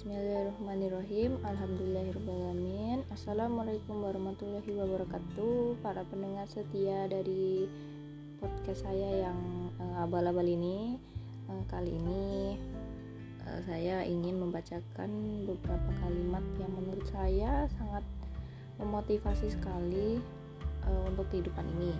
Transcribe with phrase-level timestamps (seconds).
[0.00, 1.44] Bismillahirrahmanirrahim.
[1.44, 3.04] Alhamdulillahirrahmanirrahim.
[3.12, 5.76] Assalamualaikum warahmatullahi wabarakatuh.
[5.84, 7.68] Para pendengar setia dari
[8.40, 9.36] podcast saya yang
[9.76, 10.96] uh, abal-abal ini
[11.52, 12.56] uh, Kali ini
[13.44, 18.00] uh, saya ingin membacakan beberapa kalimat yang menurut saya sangat
[18.80, 20.16] memotivasi sekali
[20.88, 21.92] uh, untuk kehidupan ini.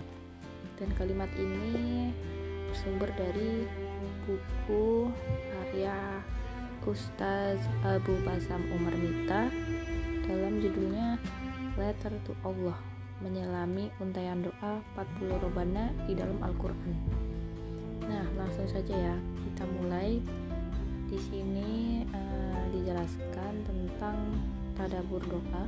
[0.81, 2.09] Dan kalimat ini
[2.65, 3.69] bersumber dari
[4.25, 5.05] buku
[5.53, 6.25] karya
[6.89, 9.53] Ustaz Abu Basam Umar Mita
[10.25, 11.21] dalam judulnya
[11.77, 12.73] Letter to Allah
[13.21, 16.93] menyelami untayan doa 40 robana di dalam Al-Qur'an.
[18.09, 20.17] Nah, langsung saja ya, kita mulai.
[21.05, 24.17] Di sini uh, dijelaskan tentang
[24.79, 25.63] tadabur doa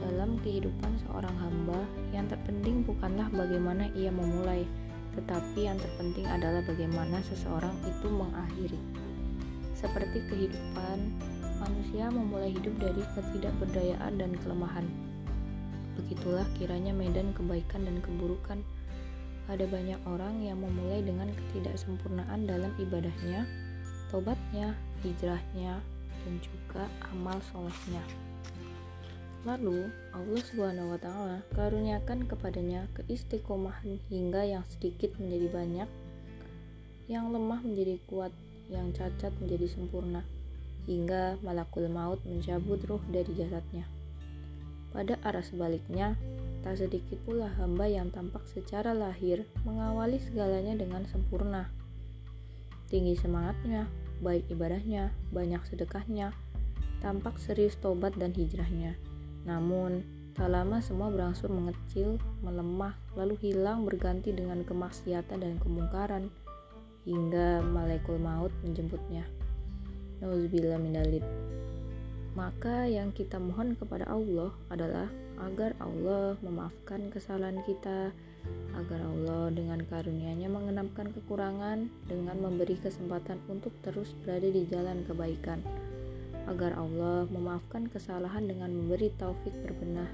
[0.00, 4.64] dalam kehidupan seorang hamba yang terpenting bukanlah bagaimana ia memulai,
[5.14, 8.80] tetapi yang terpenting adalah bagaimana seseorang itu mengakhiri.
[9.80, 10.98] Seperti kehidupan,
[11.56, 14.84] manusia memulai hidup dari ketidakberdayaan dan kelemahan.
[15.96, 18.60] Begitulah kiranya medan kebaikan dan keburukan.
[19.48, 23.48] Ada banyak orang yang memulai dengan ketidaksempurnaan dalam ibadahnya,
[24.12, 25.80] tobatnya, hijrahnya,
[26.28, 26.84] dan juga
[27.16, 28.04] amal solehnya.
[29.48, 35.88] Lalu Allah Subhanahu wa taala karuniakan kepadanya keistiqomahan hingga yang sedikit menjadi banyak,
[37.08, 38.36] yang lemah menjadi kuat,
[38.70, 40.22] yang cacat menjadi sempurna,
[40.86, 43.84] hingga malakul maut mencabut ruh dari jasadnya.
[44.90, 46.18] Pada arah sebaliknya,
[46.66, 51.70] tak sedikit pula hamba yang tampak secara lahir mengawali segalanya dengan sempurna.
[52.90, 53.86] Tinggi semangatnya,
[54.18, 56.34] baik ibadahnya, banyak sedekahnya,
[56.98, 58.98] tampak serius tobat dan hijrahnya.
[59.46, 60.02] Namun,
[60.34, 66.34] tak lama semua berangsur mengecil, melemah, lalu hilang berganti dengan kemaksiatan dan kemungkaran
[67.08, 69.24] hingga malaikul maut menjemputnya.
[70.20, 70.76] Nauzubillah.
[72.36, 75.08] Maka yang kita mohon kepada Allah adalah
[75.40, 78.12] agar Allah memaafkan kesalahan kita,
[78.76, 85.64] agar Allah dengan karunia-Nya mengenapkan kekurangan dengan memberi kesempatan untuk terus berada di jalan kebaikan.
[86.46, 90.08] Agar Allah memaafkan kesalahan dengan memberi taufik berbenah,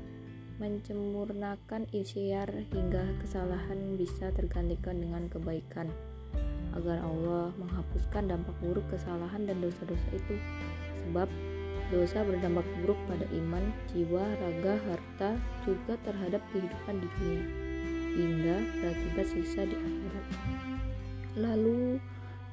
[0.63, 5.93] mencemurnakan isyar hingga kesalahan bisa tergantikan dengan kebaikan
[6.77, 10.37] agar Allah menghapuskan dampak buruk kesalahan dan dosa-dosa itu.
[11.07, 11.29] Sebab
[11.89, 15.31] dosa berdampak buruk pada iman, jiwa, raga, harta
[15.65, 17.45] juga terhadap kehidupan di dunia
[18.17, 20.25] hingga berakibat sisa di akhirat.
[21.37, 22.01] Lalu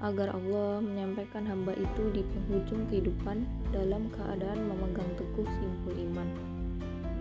[0.03, 6.28] agar Allah menyampaikan hamba itu di penghujung kehidupan dalam keadaan memegang teguh simpul iman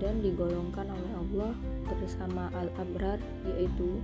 [0.02, 1.54] dan digolongkan oleh Allah
[1.86, 4.02] bersama al-abrar yaitu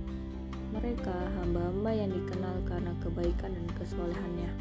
[0.69, 4.51] mereka hamba-hamba yang dikenal karena kebaikan dan kesolehannya.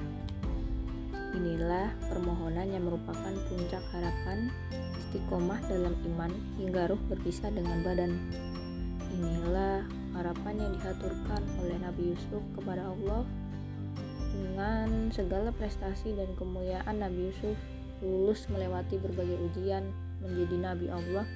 [1.36, 4.48] Inilah permohonan yang merupakan puncak harapan
[5.04, 8.16] istiqomah dalam iman hingga ruh berpisah dengan badan.
[9.12, 9.84] Inilah
[10.16, 13.22] harapan yang dihaturkan oleh Nabi Yusuf kepada Allah
[14.32, 17.56] dengan segala prestasi dan kemuliaan Nabi Yusuf
[18.00, 19.90] lulus melewati berbagai ujian
[20.22, 21.26] menjadi Nabi Allah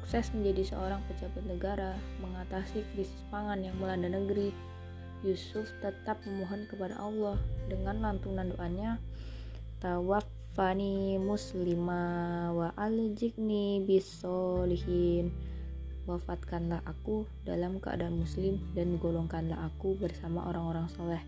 [0.00, 1.92] sukses menjadi seorang pejabat negara,
[2.24, 4.48] mengatasi krisis pangan yang melanda negeri,
[5.20, 7.36] Yusuf tetap memohon kepada Allah
[7.68, 8.96] dengan lantunan doanya,
[9.84, 15.28] Tawafani muslima wa aljikni bisolihin.
[16.08, 21.22] Wafatkanlah aku dalam keadaan muslim dan golongkanlah aku bersama orang-orang soleh.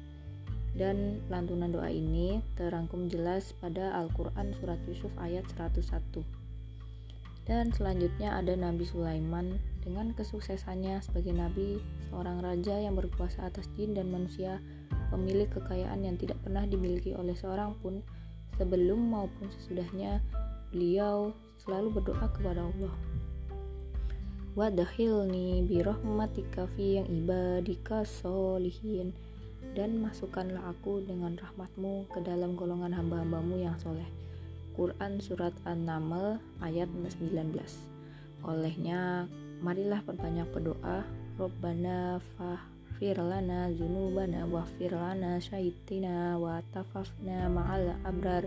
[0.72, 6.41] Dan lantunan doa ini terangkum jelas pada Al-Quran Surat Yusuf ayat 101.
[7.42, 13.98] Dan selanjutnya ada Nabi Sulaiman dengan kesuksesannya sebagai nabi, seorang raja yang berkuasa atas jin
[13.98, 14.62] dan manusia,
[15.10, 17.98] pemilik kekayaan yang tidak pernah dimiliki oleh seorang pun
[18.62, 20.22] sebelum maupun sesudahnya.
[20.70, 22.94] Beliau selalu berdoa kepada Allah.
[24.54, 29.12] Wadahilni birohmatika fi yang ibadika solihin
[29.72, 34.04] dan masukkanlah aku dengan rahmatmu ke dalam golongan hamba-hambamu yang soleh
[34.72, 37.52] Quran Surat An-Naml ayat 19
[38.42, 39.30] Olehnya,
[39.62, 41.06] marilah perbanyak berdoa
[41.38, 48.44] Robbana fahfir lana zunubana wafir lana syaitina wa tafafna ma'al abrar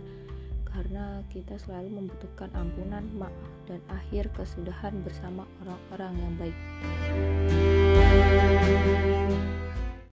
[0.75, 3.31] karena kita selalu membutuhkan ampunan, maaf,
[3.63, 6.57] dan akhir kesudahan bersama orang-orang yang baik.